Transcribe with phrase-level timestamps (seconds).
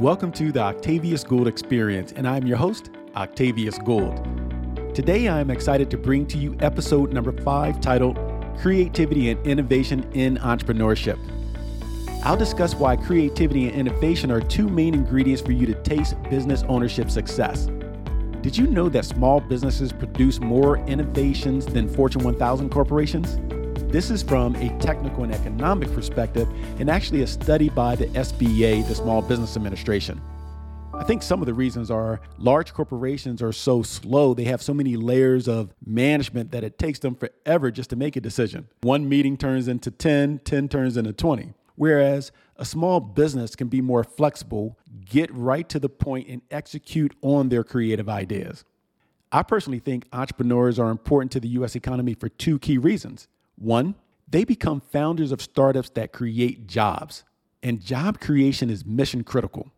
[0.00, 4.26] Welcome to the Octavius Gould Experience, and I'm your host, Octavius Gould.
[4.92, 8.18] Today, I am excited to bring to you episode number five titled
[8.58, 11.16] Creativity and Innovation in Entrepreneurship.
[12.24, 16.64] I'll discuss why creativity and innovation are two main ingredients for you to taste business
[16.64, 17.68] ownership success.
[18.42, 23.38] Did you know that small businesses produce more innovations than Fortune 1000 corporations?
[23.94, 26.48] This is from a technical and economic perspective,
[26.80, 30.20] and actually a study by the SBA, the Small Business Administration.
[30.92, 34.34] I think some of the reasons are large corporations are so slow.
[34.34, 38.16] They have so many layers of management that it takes them forever just to make
[38.16, 38.66] a decision.
[38.80, 41.54] One meeting turns into 10, 10 turns into 20.
[41.76, 44.76] Whereas a small business can be more flexible,
[45.08, 48.64] get right to the point, and execute on their creative ideas.
[49.30, 53.28] I personally think entrepreneurs are important to the US economy for two key reasons.
[53.56, 53.94] One,
[54.28, 57.24] they become founders of startups that create jobs,
[57.62, 59.70] and job creation is mission critical.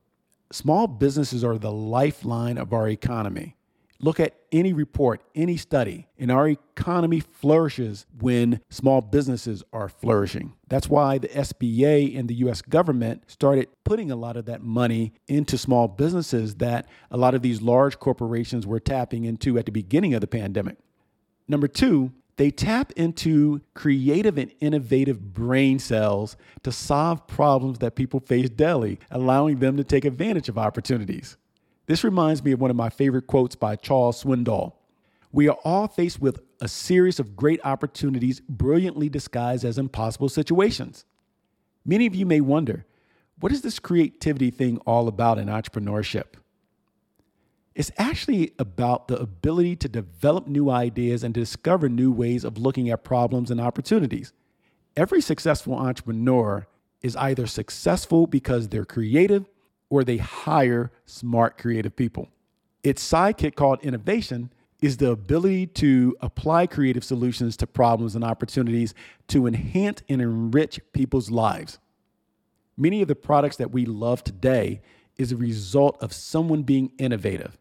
[0.53, 3.57] Small businesses are the lifeline of our economy.
[3.99, 10.53] Look at any report, any study, and our economy flourishes when small businesses are flourishing.
[10.69, 15.15] That's why the SBA and the US government started putting a lot of that money
[15.29, 19.73] into small businesses that a lot of these large corporations were tapping into at the
[19.73, 20.77] beginning of the pandemic.
[21.49, 28.21] Number two, they tap into creative and innovative brain cells to solve problems that people
[28.21, 31.37] face daily, allowing them to take advantage of opportunities.
[31.87, 34.73] This reminds me of one of my favorite quotes by Charles Swindoll.
[35.33, 41.05] We are all faced with a series of great opportunities brilliantly disguised as impossible situations.
[41.85, 42.85] Many of you may wonder,
[43.39, 46.35] what is this creativity thing all about in entrepreneurship?
[47.77, 52.89] It's actually about the ability to develop new ideas and discover new ways of looking
[52.89, 54.33] at problems and opportunities.
[54.97, 56.67] Every successful entrepreneur
[57.03, 59.45] is either successful because they're creative
[59.91, 62.31] or they hire smart, creative people.
[62.83, 64.51] Its sidekick called innovation
[64.81, 68.95] is the ability to apply creative solutions to problems and opportunities
[69.29, 71.79] to enhance and enrich people's lives.
[72.75, 74.81] Many of the products that we love today
[75.19, 77.59] is a result of someone being innovative.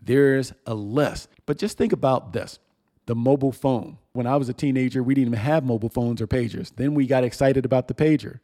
[0.00, 1.28] There's a list.
[1.46, 2.58] But just think about this
[3.06, 3.96] the mobile phone.
[4.12, 6.72] When I was a teenager, we didn't even have mobile phones or pagers.
[6.76, 8.40] Then we got excited about the pager.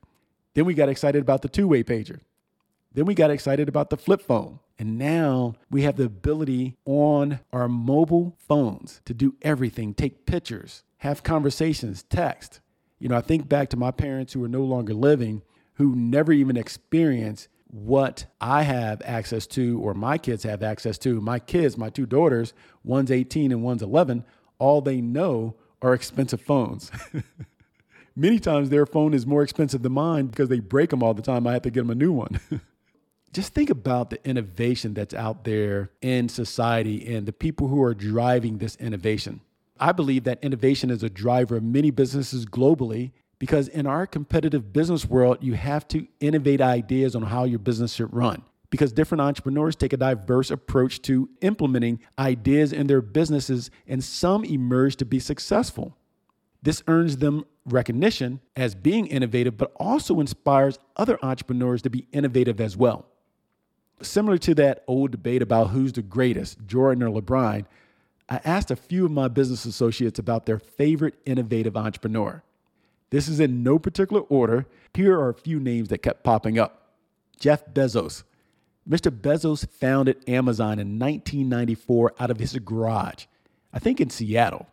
[0.55, 2.21] Then we got excited about the two way pager.
[2.95, 4.61] Then we got excited about the flip phone.
[4.79, 10.83] And now we have the ability on our mobile phones to do everything take pictures,
[10.99, 12.61] have conversations, text.
[12.99, 15.43] You know, I think back to my parents who are no longer living,
[15.75, 21.21] who never even experienced what I have access to or my kids have access to.
[21.21, 22.53] My kids, my two daughters,
[22.85, 24.25] one's 18 and one's 11,
[24.61, 26.93] all they know are expensive phones.
[28.17, 31.23] Many times their phone is more expensive than mine because they break them all the
[31.23, 31.49] time.
[31.49, 32.39] I have to get them a new one.
[33.33, 37.93] Just think about the innovation that's out there in society and the people who are
[37.93, 39.41] driving this innovation.
[39.81, 44.73] I believe that innovation is a driver of many businesses globally because in our competitive
[44.73, 48.43] business world, you have to innovate ideas on how your business should run.
[48.71, 54.45] Because different entrepreneurs take a diverse approach to implementing ideas in their businesses, and some
[54.45, 55.97] emerge to be successful.
[56.63, 62.61] This earns them recognition as being innovative, but also inspires other entrepreneurs to be innovative
[62.61, 63.07] as well.
[64.03, 67.67] Similar to that old debate about who's the greatest, Jordan or LeBron,
[68.29, 72.43] I asked a few of my business associates about their favorite innovative entrepreneur.
[73.11, 74.67] This is in no particular order.
[74.95, 76.93] Here are a few names that kept popping up
[77.39, 78.25] Jeff Bezos.
[78.89, 79.11] Mr.
[79.11, 83.25] Bezos founded Amazon in 1994 out of his garage,
[83.73, 84.67] I think in Seattle.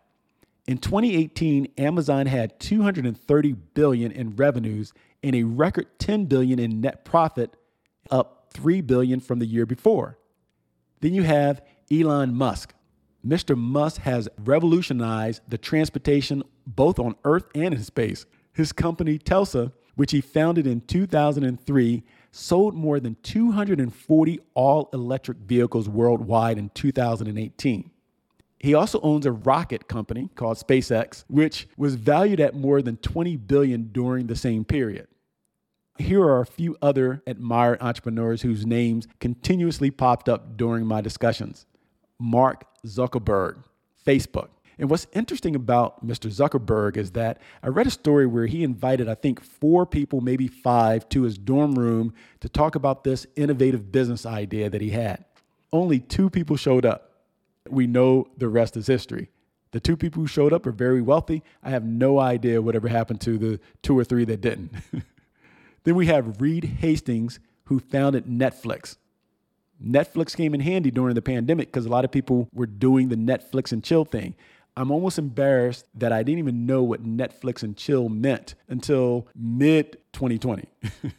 [0.68, 4.94] In 2018, Amazon had 230 billion in revenues
[5.24, 7.56] and a record 10 billion in net profit,
[8.10, 10.18] up 3 billion from the year before.
[11.00, 11.62] Then you have
[11.92, 12.74] Elon Musk.
[13.26, 13.56] Mr.
[13.56, 18.26] Musk has revolutionized the transportation both on Earth and in space.
[18.54, 25.88] His company, Tesla, which he founded in 2003, sold more than 240 all electric vehicles
[25.88, 27.92] worldwide in 2018.
[28.60, 33.36] He also owns a rocket company called SpaceX, which was valued at more than 20
[33.38, 35.08] billion during the same period.
[35.98, 41.66] Here are a few other admired entrepreneurs whose names continuously popped up during my discussions.
[42.22, 43.64] Mark Zuckerberg,
[44.06, 44.50] Facebook.
[44.78, 46.32] And what's interesting about Mr.
[46.32, 50.48] Zuckerberg is that I read a story where he invited, I think, four people, maybe
[50.48, 55.26] five, to his dorm room to talk about this innovative business idea that he had.
[55.74, 57.12] Only two people showed up.
[57.70, 59.30] We know the rest is history.
[59.72, 61.44] The two people who showed up are very wealthy.
[61.64, 64.74] I have no idea whatever happened to the two or three that didn't.
[65.84, 68.98] then we have Reed Hastings, who founded Netflix.
[69.84, 73.16] Netflix came in handy during the pandemic because a lot of people were doing the
[73.16, 74.36] Netflix and chill thing.
[74.78, 79.98] I'm almost embarrassed that I didn't even know what Netflix and chill meant until mid
[80.14, 80.68] 2020.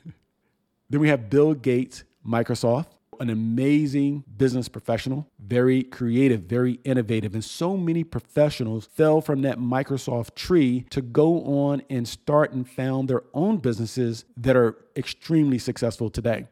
[0.91, 2.87] then we have Bill Gates, Microsoft,
[3.21, 7.35] an amazing business professional, very creative, very innovative.
[7.35, 12.69] And so many professionals fell from that Microsoft tree to go on and start and
[12.69, 16.49] found their own businesses that are extremely successful today.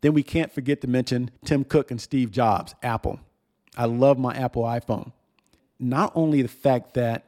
[0.00, 3.20] Then we can't forget to mention Tim Cook and Steve Jobs, Apple.
[3.76, 5.12] I love my Apple iPhone.
[5.78, 7.24] Not only the fact that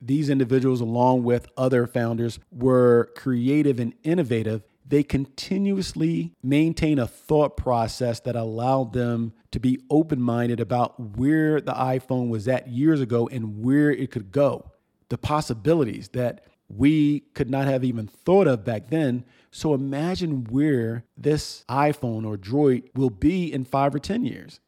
[0.00, 7.56] these individuals, along with other founders, were creative and innovative, they continuously maintain a thought
[7.56, 13.00] process that allowed them to be open minded about where the iPhone was at years
[13.00, 14.70] ago and where it could go.
[15.10, 19.24] The possibilities that we could not have even thought of back then.
[19.50, 24.60] So imagine where this iPhone or Droid will be in five or 10 years.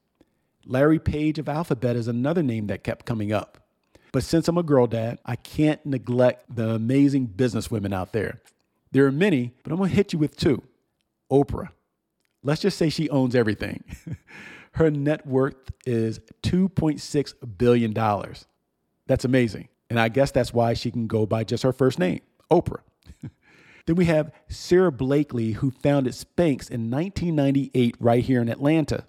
[0.64, 3.58] Larry Page of Alphabet is another name that kept coming up.
[4.12, 8.40] But since I'm a girl dad, I can't neglect the amazing business women out there.
[8.92, 10.62] There are many, but I'm gonna hit you with two.
[11.30, 11.70] Oprah.
[12.42, 13.84] Let's just say she owns everything.
[14.72, 17.92] Her net worth is $2.6 billion.
[19.06, 19.68] That's amazing.
[19.90, 22.20] And I guess that's why she can go by just her first name,
[22.50, 22.82] Oprah.
[23.86, 29.04] then we have Sara Blakely, who founded Spanx in 1998 right here in Atlanta.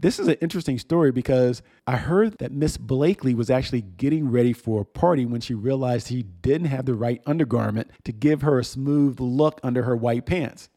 [0.00, 4.52] This is an interesting story because I heard that Miss Blakely was actually getting ready
[4.52, 8.58] for a party when she realized he didn't have the right undergarment to give her
[8.58, 10.68] a smooth look under her white pants.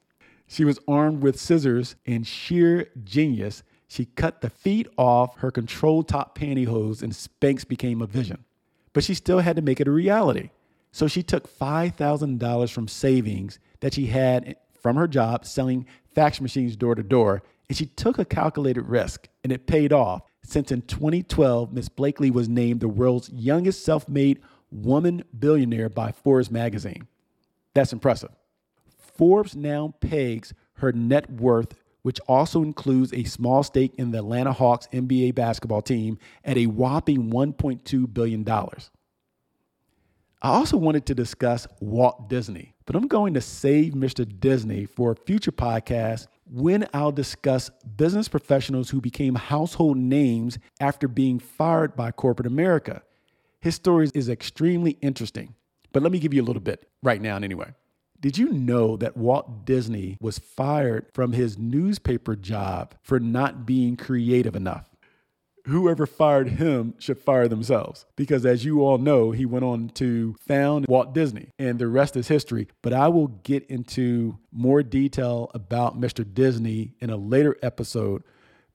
[0.45, 3.63] She was armed with scissors and sheer genius.
[3.88, 8.44] She cut the feet off her control top pantyhose and Spanx became a vision.
[8.95, 10.50] But she still had to make it a reality.
[10.92, 16.75] So she took $5,000 from savings that she had from her job selling fax machines
[16.75, 20.83] door to door and she took a calculated risk, and it paid off since in
[20.83, 27.07] 2012, Miss Blakely was named the world's youngest self made woman billionaire by Forbes magazine.
[27.74, 28.30] That's impressive.
[29.18, 34.53] Forbes now pegs her net worth, which also includes a small stake in the Atlanta
[34.53, 38.47] Hawks NBA basketball team, at a whopping $1.2 billion.
[38.47, 38.69] I
[40.43, 44.23] also wanted to discuss Walt Disney, but I'm going to save Mr.
[44.39, 51.07] Disney for a future podcast when I'll discuss business professionals who became household names after
[51.07, 53.01] being fired by corporate America.
[53.61, 55.55] His story is extremely interesting,
[55.91, 57.73] but let me give you a little bit right now, anyway.
[58.19, 63.97] Did you know that Walt Disney was fired from his newspaper job for not being
[63.97, 64.95] creative enough?
[65.65, 68.06] whoever fired him should fire themselves.
[68.15, 72.15] Because as you all know, he went on to found Walt Disney, and the rest
[72.15, 72.67] is history.
[72.81, 76.25] But I will get into more detail about Mr.
[76.31, 78.23] Disney in a later episode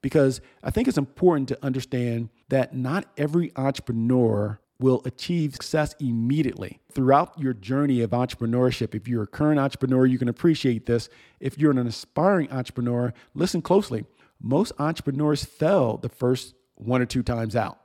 [0.02, 6.80] because I think it's important to understand that not every entrepreneur will achieve success immediately.
[6.90, 11.08] Throughout your journey of entrepreneurship, if you're a current entrepreneur, you can appreciate this.
[11.38, 14.06] If you're an aspiring entrepreneur, listen closely.
[14.40, 17.78] Most entrepreneurs fail the first one or two times out.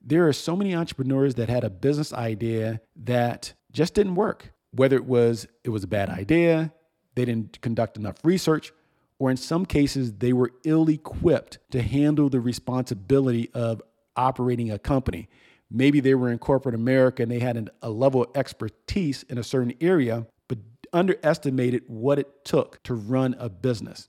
[0.00, 4.52] There are so many entrepreneurs that had a business idea that just didn't work.
[4.72, 6.72] Whether it was it was a bad idea,
[7.14, 8.72] they didn't conduct enough research,
[9.18, 13.80] or in some cases they were ill-equipped to handle the responsibility of
[14.16, 15.28] operating a company.
[15.70, 19.38] Maybe they were in corporate America and they had an, a level of expertise in
[19.38, 20.58] a certain area, but
[20.92, 24.08] underestimated what it took to run a business.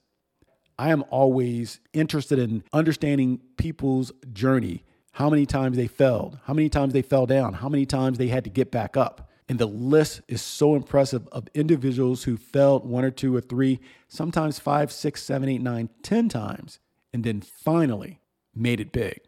[0.79, 4.83] I am always interested in understanding people's journey,
[5.13, 8.27] how many times they failed, how many times they fell down, how many times they
[8.27, 9.27] had to get back up.
[9.49, 13.79] And the list is so impressive of individuals who failed one or two or three,
[14.07, 16.79] sometimes five, six, seven, eight, nine, ten times,
[17.13, 18.19] and then finally
[18.53, 19.21] made it big.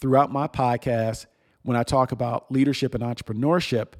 [0.00, 1.26] Throughout my podcast,
[1.62, 3.94] when I talk about leadership and entrepreneurship,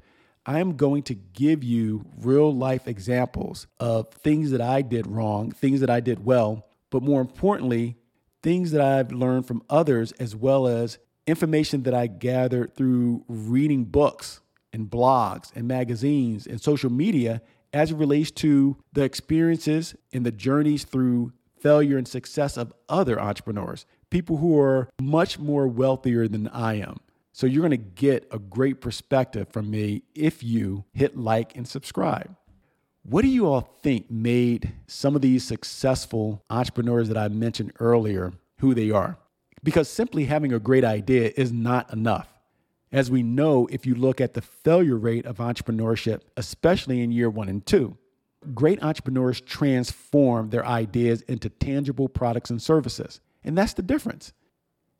[0.45, 5.51] I am going to give you real life examples of things that I did wrong,
[5.51, 7.97] things that I did well, but more importantly,
[8.43, 13.83] things that I've learned from others, as well as information that I gathered through reading
[13.83, 14.39] books
[14.71, 17.41] and blogs and magazines and social media
[17.73, 23.19] as it relates to the experiences and the journeys through failure and success of other
[23.19, 26.99] entrepreneurs, people who are much more wealthier than I am.
[27.33, 31.67] So you're going to get a great perspective from me if you hit like and
[31.67, 32.35] subscribe.
[33.03, 38.33] What do you all think made some of these successful entrepreneurs that I mentioned earlier
[38.59, 39.17] who they are?
[39.63, 42.27] Because simply having a great idea is not enough.
[42.91, 47.29] As we know, if you look at the failure rate of entrepreneurship, especially in year
[47.29, 47.97] one and two,
[48.53, 53.19] Great entrepreneurs transform their ideas into tangible products and services.
[53.47, 54.33] And that's the difference.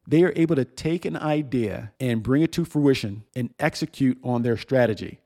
[0.08, 4.42] They are able to take an idea and bring it to fruition and execute on
[4.42, 5.20] their strategy.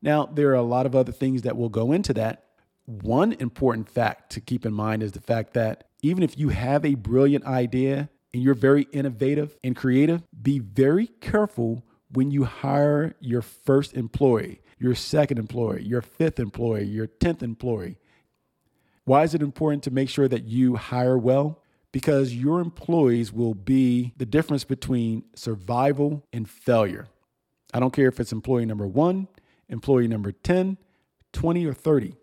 [0.00, 2.44] Now, there are a lot of other things that will go into that.
[2.86, 6.84] One important fact to keep in mind is the fact that even if you have
[6.84, 11.82] a brilliant idea and you're very innovative and creative, be very careful
[12.12, 17.98] when you hire your first employee, your second employee, your fifth employee, your 10th employee.
[19.04, 21.60] Why is it important to make sure that you hire well?
[21.98, 27.08] Because your employees will be the difference between survival and failure.
[27.74, 29.26] I don't care if it's employee number one,
[29.68, 30.78] employee number 10,
[31.32, 32.14] 20, or 30.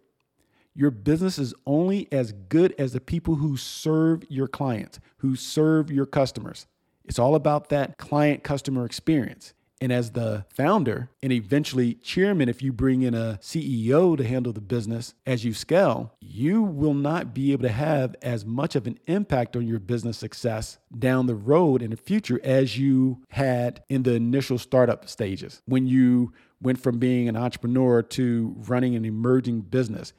[0.75, 5.91] Your business is only as good as the people who serve your clients, who serve
[5.91, 6.67] your customers.
[7.03, 9.53] It's all about that client customer experience.
[9.81, 14.53] And as the founder and eventually chairman, if you bring in a CEO to handle
[14.53, 18.87] the business as you scale, you will not be able to have as much of
[18.87, 23.83] an impact on your business success down the road in the future as you had
[23.89, 29.03] in the initial startup stages when you went from being an entrepreneur to running an
[29.03, 30.13] emerging business.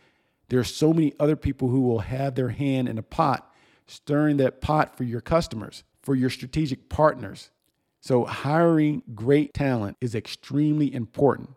[0.49, 3.51] There are so many other people who will have their hand in a pot,
[3.87, 7.51] stirring that pot for your customers, for your strategic partners
[8.07, 11.51] so, hiring great talent is extremely important.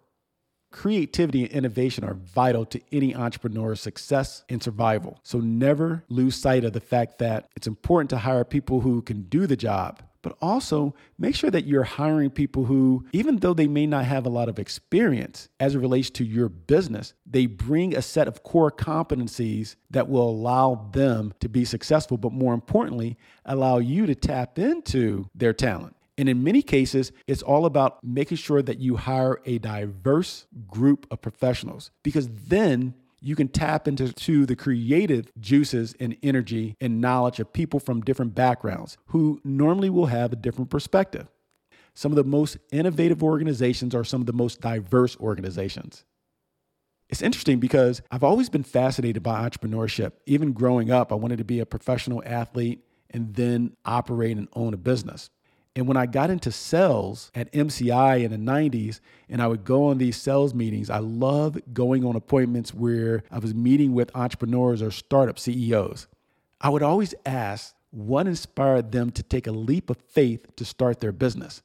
[0.71, 5.19] Creativity and innovation are vital to any entrepreneur's success and survival.
[5.21, 9.21] So, never lose sight of the fact that it's important to hire people who can
[9.29, 13.67] do the job, but also make sure that you're hiring people who, even though they
[13.67, 17.95] may not have a lot of experience as it relates to your business, they bring
[17.95, 23.19] a set of core competencies that will allow them to be successful, but more importantly,
[23.45, 25.95] allow you to tap into their talent.
[26.19, 31.07] And in many cases, it's all about making sure that you hire a diverse group
[31.09, 36.99] of professionals because then you can tap into to the creative juices and energy and
[36.99, 41.29] knowledge of people from different backgrounds who normally will have a different perspective.
[41.93, 46.03] Some of the most innovative organizations are some of the most diverse organizations.
[47.07, 50.11] It's interesting because I've always been fascinated by entrepreneurship.
[50.25, 54.73] Even growing up, I wanted to be a professional athlete and then operate and own
[54.73, 55.29] a business.
[55.79, 59.85] And when I got into sales at MCI in the 90s, and I would go
[59.85, 64.81] on these sales meetings, I love going on appointments where I was meeting with entrepreneurs
[64.81, 66.07] or startup CEOs.
[66.59, 70.99] I would always ask what inspired them to take a leap of faith to start
[70.99, 71.61] their business.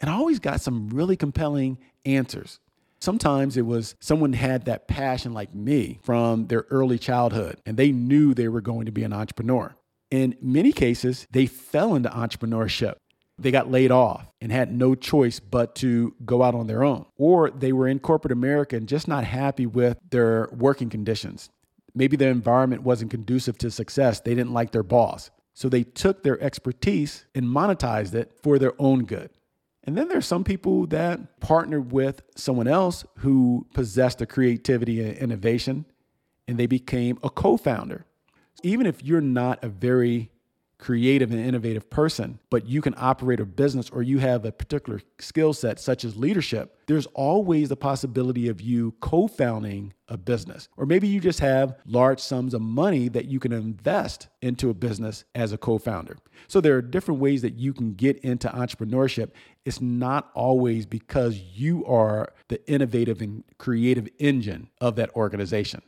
[0.00, 2.60] And I always got some really compelling answers.
[3.00, 7.90] Sometimes it was someone had that passion like me from their early childhood and they
[7.90, 9.74] knew they were going to be an entrepreneur.
[10.12, 12.94] In many cases, they fell into entrepreneurship
[13.40, 17.06] they got laid off and had no choice but to go out on their own.
[17.16, 21.50] Or they were in corporate America and just not happy with their working conditions.
[21.94, 24.20] Maybe the environment wasn't conducive to success.
[24.20, 25.30] They didn't like their boss.
[25.54, 29.30] So they took their expertise and monetized it for their own good.
[29.84, 35.16] And then there's some people that partnered with someone else who possessed the creativity and
[35.16, 35.86] innovation,
[36.46, 38.04] and they became a co founder.
[38.62, 40.30] Even if you're not a very
[40.80, 45.00] creative and innovative person, but you can operate a business or you have a particular
[45.18, 50.68] skill set, such as leadership, there's always the possibility of you co founding a business.
[50.76, 54.74] Or maybe you just have large sums of money that you can invest into a
[54.74, 56.16] business as a co founder.
[56.48, 59.30] So there are different ways that you can get into entrepreneurship.
[59.64, 65.82] It's not always because you are the innovative and creative engine of that organization.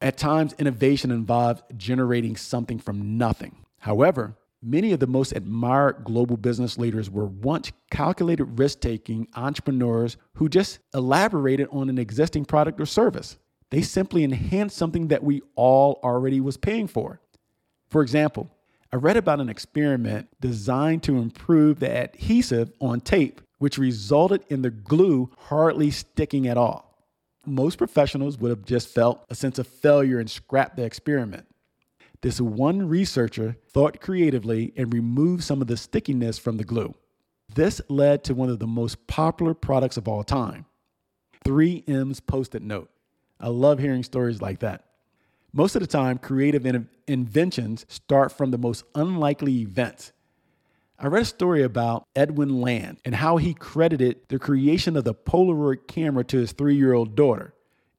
[0.00, 3.54] At times, innovation involves generating something from nothing.
[3.82, 10.16] However, many of the most admired global business leaders were once calculated risk taking entrepreneurs
[10.34, 13.38] who just elaborated on an existing product or service.
[13.70, 17.20] They simply enhanced something that we all already was paying for.
[17.88, 18.48] For example,
[18.92, 24.62] I read about an experiment designed to improve the adhesive on tape, which resulted in
[24.62, 27.04] the glue hardly sticking at all.
[27.44, 31.46] Most professionals would have just felt a sense of failure and scrapped the experiment.
[32.22, 36.94] This one researcher thought creatively and removed some of the stickiness from the glue.
[37.54, 40.64] This led to one of the most popular products of all time
[41.44, 42.90] 3M's Post it note.
[43.40, 44.84] I love hearing stories like that.
[45.52, 50.12] Most of the time, creative in- inventions start from the most unlikely events.
[50.98, 55.14] I read a story about Edwin Land and how he credited the creation of the
[55.14, 57.52] Polaroid camera to his three year old daughter.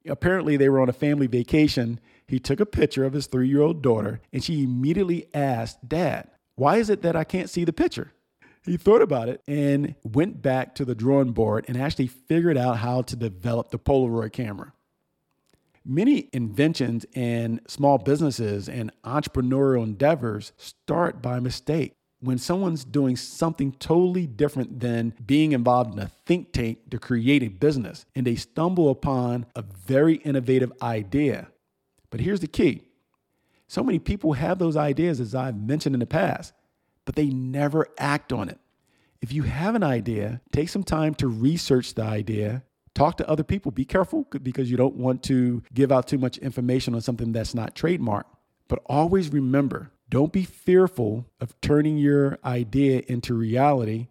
[0.08, 3.62] Apparently, they were on a family vacation he took a picture of his three year
[3.62, 7.72] old daughter and she immediately asked, Dad, why is it that I can't see the
[7.72, 8.12] picture?
[8.64, 12.78] He thought about it and went back to the drawing board and actually figured out
[12.78, 14.72] how to develop the Polaroid camera.
[15.84, 21.92] Many inventions and small businesses and entrepreneurial endeavors start by mistake.
[22.20, 27.42] When someone's doing something totally different than being involved in a think tank to create
[27.42, 31.48] a business and they stumble upon a very innovative idea.
[32.14, 32.84] But here's the key
[33.66, 36.52] so many people have those ideas, as I've mentioned in the past,
[37.04, 38.60] but they never act on it.
[39.20, 42.62] If you have an idea, take some time to research the idea
[42.94, 43.72] Talk to other people.
[43.72, 47.54] Be careful because you don't want to give out too much information on something that's
[47.54, 48.30] not trademarked.
[48.68, 54.06] But always remember don't be fearful of turning your idea into reality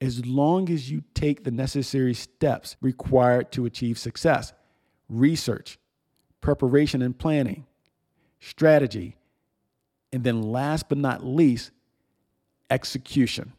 [0.00, 4.52] as long as you take the necessary steps required to achieve success
[5.08, 5.78] research,
[6.42, 7.64] preparation and planning,
[8.38, 9.16] strategy,
[10.12, 11.70] and then last but not least,
[12.68, 13.54] execution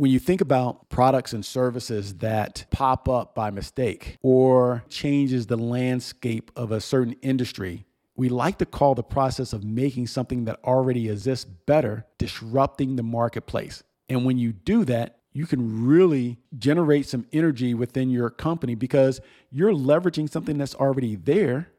[0.00, 5.58] when you think about products and services that pop up by mistake or changes the
[5.58, 7.84] landscape of a certain industry,
[8.16, 13.02] we like to call the process of making something that already exists better disrupting the
[13.02, 13.82] marketplace.
[14.08, 19.20] And when you do that, you can really generate some energy within your company because
[19.50, 21.70] you're leveraging something that's already there.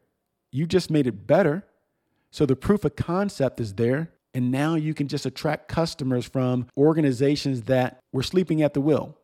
[0.50, 1.64] You just made it better.
[2.30, 4.10] So the proof of concept is there.
[4.34, 9.18] And now you can just attract customers from organizations that were sleeping at the wheel.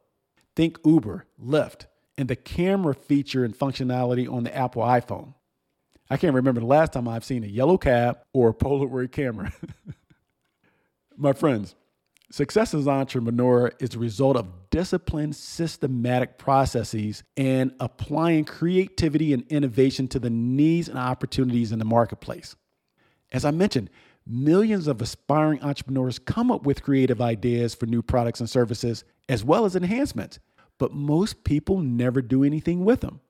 [0.54, 1.86] Think Uber, Lyft,
[2.18, 5.32] and the camera feature and functionality on the Apple iPhone.
[6.10, 9.52] I can't remember the last time I've seen a yellow cab or a Polaroid camera.
[11.16, 11.74] My friends,
[12.30, 19.44] success as an entrepreneur is a result of disciplined, systematic processes and applying creativity and
[19.48, 22.56] innovation to the needs and opportunities in the marketplace.
[23.32, 23.90] As I mentioned,
[24.26, 29.44] millions of aspiring entrepreneurs come up with creative ideas for new products and services as
[29.44, 30.38] well as enhancements,
[30.78, 33.20] but most people never do anything with them.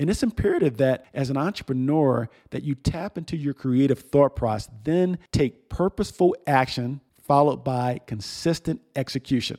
[0.00, 4.72] And it's imperative that as an entrepreneur that you tap into your creative thought process,
[4.84, 9.58] then take purposeful action followed by consistent execution.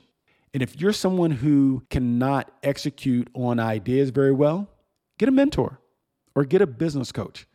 [0.53, 4.67] And if you're someone who cannot execute on ideas very well,
[5.17, 5.79] get a mentor
[6.36, 7.45] or get a business coach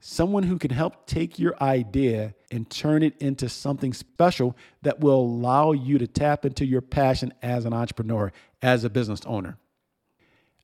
[0.00, 5.20] someone who can help take your idea and turn it into something special that will
[5.20, 8.30] allow you to tap into your passion as an entrepreneur,
[8.62, 9.58] as a business owner.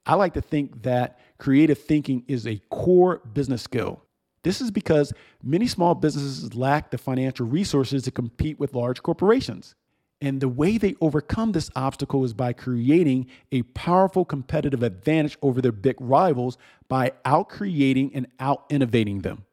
[0.05, 4.02] I like to think that creative thinking is a core business skill.
[4.43, 9.75] This is because many small businesses lack the financial resources to compete with large corporations.
[10.21, 15.61] And the way they overcome this obstacle is by creating a powerful competitive advantage over
[15.61, 19.45] their big rivals by out creating and out innovating them.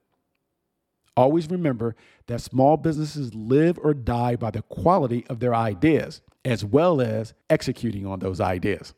[1.17, 1.95] Always remember
[2.27, 7.33] that small businesses live or die by the quality of their ideas, as well as
[7.49, 8.93] executing on those ideas.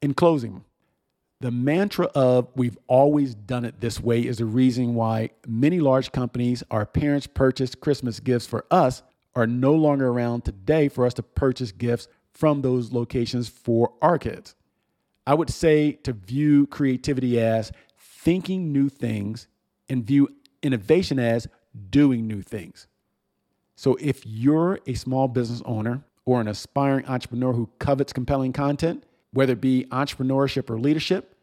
[0.00, 0.64] In closing,
[1.40, 6.10] the mantra of we've always done it this way is the reason why many large
[6.10, 9.02] companies, our parents purchased Christmas gifts for us
[9.36, 14.18] are no longer around today for us to purchase gifts from those locations for our
[14.18, 14.56] kids.
[15.26, 19.46] I would say to view creativity as thinking new things
[19.88, 20.28] and view
[20.62, 21.46] innovation as
[21.90, 22.88] doing new things.
[23.76, 29.04] So if you're a small business owner or an aspiring entrepreneur who covets compelling content,
[29.38, 31.36] whether it be entrepreneurship or leadership,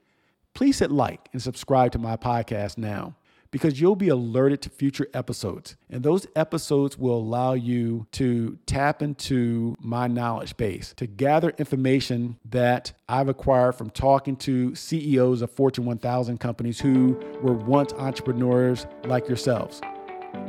[0.54, 3.16] please hit like and subscribe to my podcast now
[3.52, 5.78] because you'll be alerted to future episodes.
[5.90, 12.38] And those episodes will allow you to tap into my knowledge base, to gather information
[12.50, 18.88] that I've acquired from talking to CEOs of Fortune 1000 companies who were once entrepreneurs
[19.06, 19.80] like yourselves.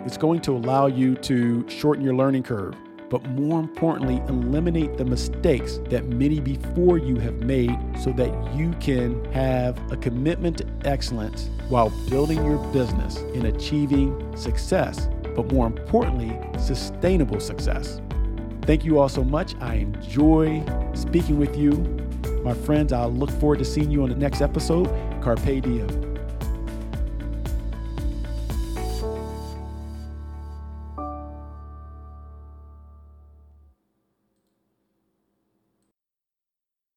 [0.05, 2.75] It's going to allow you to shorten your learning curve
[3.09, 8.73] but more importantly, eliminate the mistakes that many before you have made so that you
[8.81, 15.67] can have a commitment to excellence while building your business and achieving success, but more
[15.67, 18.01] importantly, sustainable success.
[18.63, 19.55] Thank you all so much.
[19.61, 20.65] I enjoy
[20.95, 21.73] speaking with you.
[22.43, 24.89] My friends, I'll look forward to seeing you on the next episode.
[25.23, 26.16] Carpe diem.